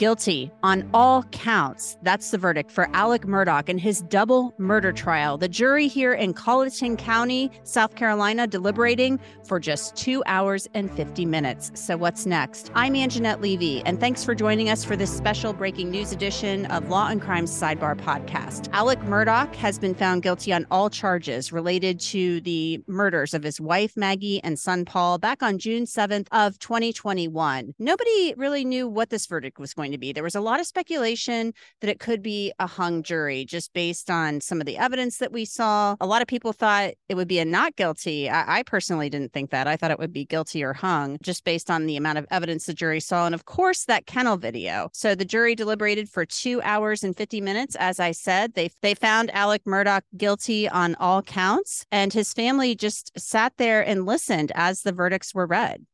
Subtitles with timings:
[0.00, 1.98] Guilty on all counts.
[2.00, 5.36] That's the verdict for Alec Murdaugh in his double murder trial.
[5.36, 11.26] The jury here in Colleton County, South Carolina, deliberating for just two hours and 50
[11.26, 11.70] minutes.
[11.74, 12.70] So, what's next?
[12.74, 16.88] I'm Angenette Levy, and thanks for joining us for this special breaking news edition of
[16.88, 18.70] Law and Crime Sidebar podcast.
[18.72, 23.60] Alec Murdaugh has been found guilty on all charges related to the murders of his
[23.60, 27.74] wife, Maggie, and son, Paul, back on June 7th of 2021.
[27.78, 30.12] Nobody really knew what this verdict was going going to be.
[30.12, 34.10] There was a lot of speculation that it could be a hung jury just based
[34.10, 35.96] on some of the evidence that we saw.
[36.00, 38.30] A lot of people thought it would be a not guilty.
[38.30, 39.66] I, I personally didn't think that.
[39.66, 42.66] I thought it would be guilty or hung just based on the amount of evidence
[42.66, 43.26] the jury saw.
[43.26, 44.90] And of course, that kennel video.
[44.92, 47.76] So the jury deliberated for two hours and 50 minutes.
[47.76, 52.74] As I said, they, they found Alec Murdaugh guilty on all counts, and his family
[52.74, 55.84] just sat there and listened as the verdicts were read.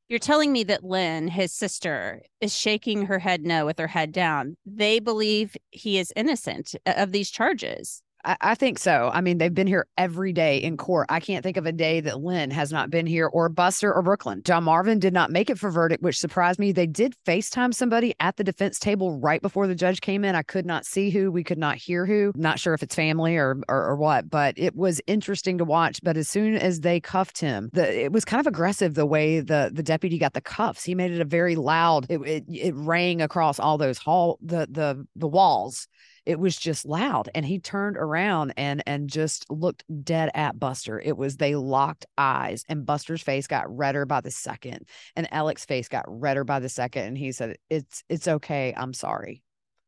[0.09, 4.12] You're telling me that Lynn, his sister, is shaking her head no with her head
[4.12, 4.56] down.
[4.66, 8.03] They believe he is innocent uh, of these charges.
[8.24, 9.10] I, I think so.
[9.12, 11.06] I mean, they've been here every day in court.
[11.08, 14.02] I can't think of a day that Lynn has not been here or Buster or
[14.02, 14.42] Brooklyn.
[14.44, 16.72] John Marvin did not make it for verdict, which surprised me.
[16.72, 20.34] They did FaceTime somebody at the defense table right before the judge came in.
[20.34, 22.32] I could not see who, we could not hear who.
[22.34, 26.00] Not sure if it's family or or, or what, but it was interesting to watch.
[26.02, 29.40] But as soon as they cuffed him, the, it was kind of aggressive the way
[29.40, 30.84] the the deputy got the cuffs.
[30.84, 32.06] He made it a very loud.
[32.08, 35.88] It it, it rang across all those hall the the the walls
[36.26, 41.00] it was just loud and he turned around and and just looked dead at buster.
[41.00, 44.86] It was they locked eyes and buster's face got redder by the second
[45.16, 48.94] and alec's face got redder by the second and he said it's it's okay i'm
[48.94, 49.42] sorry.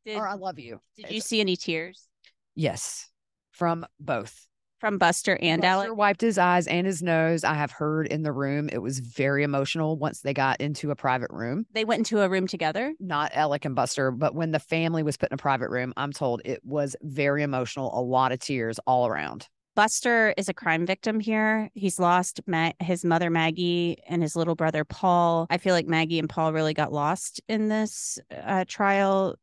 [0.04, 2.08] Did, or i love you did you see any tears?
[2.54, 3.08] Yes
[3.56, 4.46] from both
[4.86, 5.96] from Buster and Buster Alec?
[5.96, 7.42] wiped his eyes and his nose.
[7.42, 10.94] I have heard in the room it was very emotional once they got into a
[10.94, 11.66] private room.
[11.72, 12.94] They went into a room together?
[13.00, 16.12] Not Alec and Buster, but when the family was put in a private room, I'm
[16.12, 19.48] told it was very emotional, a lot of tears all around.
[19.74, 21.68] Buster is a crime victim here.
[21.74, 25.48] He's lost Ma- his mother Maggie and his little brother Paul.
[25.50, 29.34] I feel like Maggie and Paul really got lost in this uh, trial,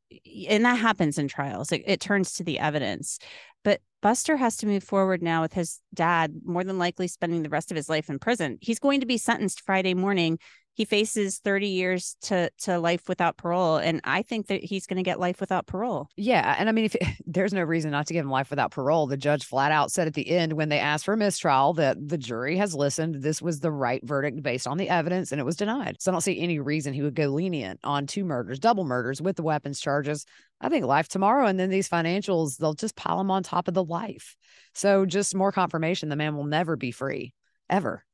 [0.47, 1.73] and that happens in trials.
[1.73, 3.19] It, it turns to the evidence.
[3.63, 7.47] But Buster has to move forward now with his dad, more than likely spending the
[7.47, 8.57] rest of his life in prison.
[8.59, 10.39] He's going to be sentenced Friday morning
[10.73, 14.97] he faces 30 years to to life without parole and i think that he's going
[14.97, 16.09] to get life without parole.
[16.15, 19.07] Yeah and i mean if there's no reason not to give him life without parole.
[19.07, 21.97] The judge flat out said at the end when they asked for a mistrial that
[22.07, 25.45] the jury has listened this was the right verdict based on the evidence and it
[25.45, 25.97] was denied.
[25.99, 29.21] So i don't see any reason he would go lenient on two murders double murders
[29.21, 30.25] with the weapons charges.
[30.61, 33.73] I think life tomorrow and then these financials they'll just pile them on top of
[33.73, 34.35] the life.
[34.73, 37.33] So just more confirmation the man will never be free
[37.69, 38.05] ever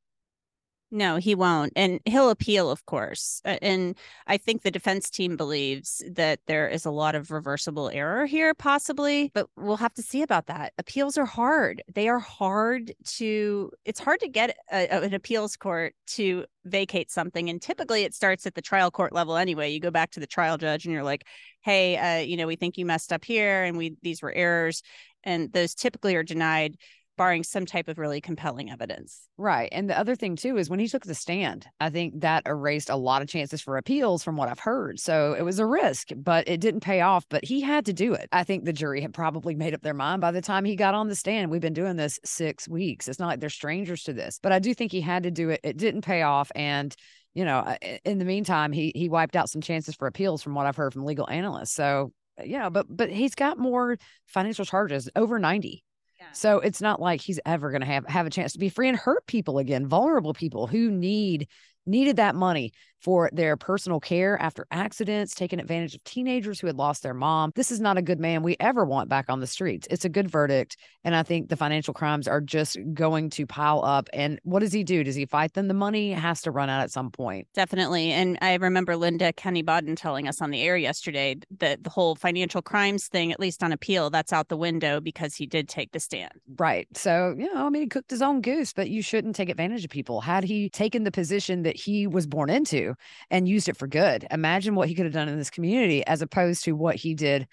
[0.92, 1.72] No, he won't.
[1.76, 3.40] And he'll appeal, of course.
[3.44, 3.96] And
[4.26, 8.54] I think the defense team believes that there is a lot of reversible error here,
[8.54, 10.72] possibly, but we'll have to see about that.
[10.78, 11.80] Appeals are hard.
[11.94, 17.48] They are hard to, it's hard to get a, an appeals court to vacate something.
[17.48, 19.70] And typically it starts at the trial court level anyway.
[19.70, 21.24] You go back to the trial judge and you're like,
[21.60, 24.82] hey, uh, you know, we think you messed up here and we, these were errors.
[25.22, 26.78] And those typically are denied
[27.20, 29.28] barring some type of really compelling evidence.
[29.36, 29.68] Right.
[29.72, 32.88] And the other thing too is when he took the stand, I think that erased
[32.88, 34.98] a lot of chances for appeals from what I've heard.
[34.98, 38.14] So it was a risk, but it didn't pay off, but he had to do
[38.14, 38.26] it.
[38.32, 40.94] I think the jury had probably made up their mind by the time he got
[40.94, 41.50] on the stand.
[41.50, 43.06] We've been doing this 6 weeks.
[43.06, 44.40] It's not like they're strangers to this.
[44.42, 45.60] But I do think he had to do it.
[45.62, 46.96] It didn't pay off and
[47.34, 47.76] you know, uh,
[48.06, 50.94] in the meantime, he he wiped out some chances for appeals from what I've heard
[50.94, 51.74] from legal analysts.
[51.74, 52.12] So,
[52.42, 55.84] yeah, but but he's got more financial charges, over 90
[56.32, 58.88] so it's not like he's ever going to have have a chance to be free
[58.88, 61.48] and hurt people again, vulnerable people who need
[61.86, 66.76] needed that money for their personal care after accidents, taking advantage of teenagers who had
[66.76, 67.52] lost their mom.
[67.54, 69.86] This is not a good man we ever want back on the streets.
[69.90, 70.76] It's a good verdict.
[71.04, 74.08] And I think the financial crimes are just going to pile up.
[74.12, 75.02] And what does he do?
[75.02, 75.68] Does he fight them?
[75.68, 77.48] The money has to run out at some point.
[77.54, 78.12] Definitely.
[78.12, 82.14] And I remember Linda Kenney Baden telling us on the air yesterday that the whole
[82.14, 85.92] financial crimes thing, at least on appeal, that's out the window because he did take
[85.92, 86.32] the stand.
[86.58, 86.86] Right.
[86.94, 89.84] So, you know, I mean, he cooked his own goose, but you shouldn't take advantage
[89.84, 90.20] of people.
[90.20, 92.89] Had he taken the position that he was born into,
[93.30, 94.26] and used it for good.
[94.30, 97.46] Imagine what he could have done in this community as opposed to what he did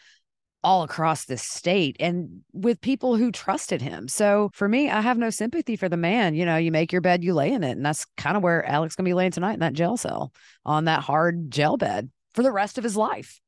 [0.64, 4.08] all across the state and with people who trusted him.
[4.08, 6.36] So for me, I have no sympathy for the man.
[6.36, 7.72] You know, you make your bed, you lay in it.
[7.72, 10.34] And that's kind of where Alex gonna be laying tonight in that jail cell
[10.66, 13.40] on that hard jail bed for the rest of his life.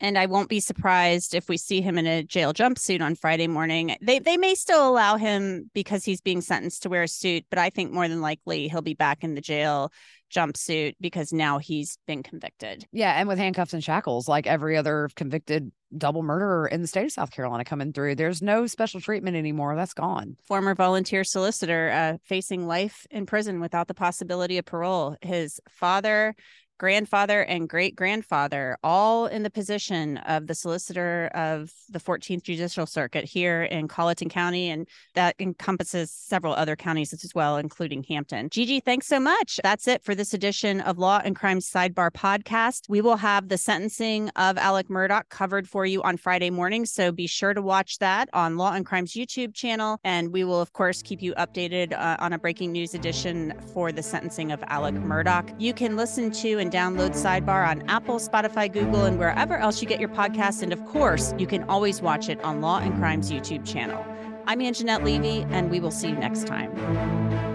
[0.00, 3.46] And I won't be surprised if we see him in a jail jumpsuit on Friday
[3.46, 3.96] morning.
[4.02, 7.58] They they may still allow him because he's being sentenced to wear a suit, but
[7.58, 9.92] I think more than likely he'll be back in the jail
[10.34, 12.84] jumpsuit because now he's been convicted.
[12.92, 17.04] Yeah, and with handcuffs and shackles, like every other convicted double murderer in the state
[17.04, 18.16] of South Carolina coming through.
[18.16, 19.76] There's no special treatment anymore.
[19.76, 20.36] That's gone.
[20.44, 25.16] Former volunteer solicitor uh, facing life in prison without the possibility of parole.
[25.22, 26.34] His father
[26.78, 32.86] grandfather and great grandfather, all in the position of the solicitor of the 14th Judicial
[32.86, 34.70] Circuit here in Colleton County.
[34.70, 38.48] And that encompasses several other counties as well, including Hampton.
[38.50, 39.60] Gigi, thanks so much.
[39.62, 42.88] That's it for this edition of Law and Crime Sidebar podcast.
[42.88, 46.86] We will have the sentencing of Alec Murdaugh covered for you on Friday morning.
[46.86, 49.98] So be sure to watch that on Law and Crime's YouTube channel.
[50.04, 53.92] And we will, of course, keep you updated uh, on a breaking news edition for
[53.92, 55.54] the sentencing of Alec Murdaugh.
[55.58, 59.88] You can listen to and download Sidebar on Apple, Spotify, Google, and wherever else you
[59.88, 60.62] get your podcasts.
[60.62, 64.04] And of course, you can always watch it on Law and Crime's YouTube channel.
[64.46, 67.53] I'm Angenette Levy, and we will see you next time.